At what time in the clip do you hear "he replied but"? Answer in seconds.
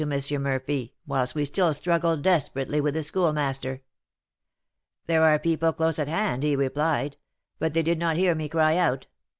6.41-7.75